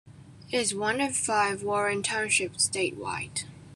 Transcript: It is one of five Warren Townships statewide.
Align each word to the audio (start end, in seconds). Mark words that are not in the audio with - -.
It 0.51 0.57
is 0.57 0.73
one 0.73 0.99
of 0.99 1.15
five 1.15 1.61
Warren 1.61 2.01
Townships 2.01 2.67
statewide. 2.67 3.43